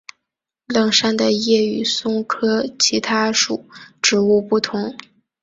[0.65, 3.69] 冷杉的叶与松科其他属
[4.01, 4.95] 植物不同。